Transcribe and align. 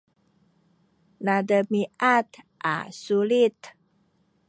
nademiad 1.25 2.27
a 2.73 2.75
sulit 3.01 3.57